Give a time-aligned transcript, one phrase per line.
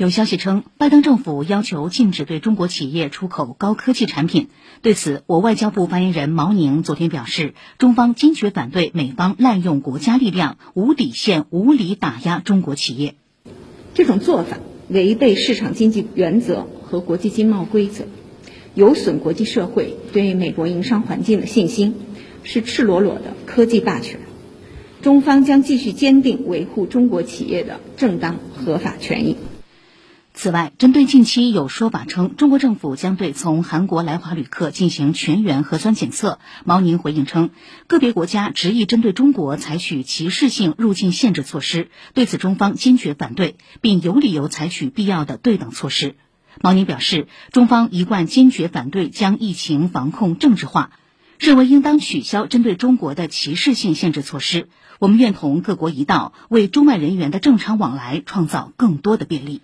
[0.00, 4.48] 有消息称，拜登政府要求禁止对中国企业出口高科技产品。
[4.80, 13.14] 对此，我外交部发言人毛宁昨天表示，中方坚决反对美方滥用国家力量、无底线、无理打压中国企业。
[13.92, 14.56] 这种做法
[14.88, 18.04] 违背市场经济原则和国际经贸规则，
[18.74, 21.94] 有损国际社会对美国营商环境的信心，
[22.42, 24.18] 是赤裸裸的科技霸权。
[25.02, 29.36] 中方将继续坚定维护中国企业的正当合法权益。
[30.42, 37.50] 此外，针对近期有说法称中国政府将对从韩国来华旅客进行全员核酸检测，毛宁回应称，
[37.86, 46.16] 个别国家执意针对中国采取歧视性入境限制措施，对此中方坚决反对，并有理由采取必要的对等措施。
[46.62, 50.92] 毛宁表示，中方一贯坚决反对将疫情防控政治化，
[51.38, 54.70] 认为应当取消针对中国的歧视性限制措施。
[55.00, 59.60] 我们愿同各国一道，为中外人员的正常往来创造更多的便利。